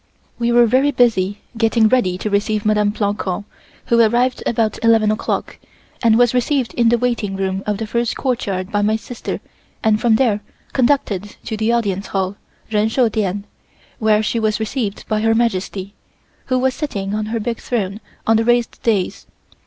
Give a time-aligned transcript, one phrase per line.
[0.39, 2.95] We were very busy getting ready to receive Mdme.
[2.95, 3.43] Plancon,
[3.85, 5.59] who arrived about eleven o'clock
[6.01, 9.39] and was received in the waiting room of the first courtyard by my sister
[9.83, 10.41] and from there
[10.73, 12.35] conducted to the audience hall,
[12.73, 13.43] Ren Shou Dien,
[13.99, 15.93] where she was received by Her Majesty,
[16.45, 19.27] who was sitting on her big throne on the raised dais.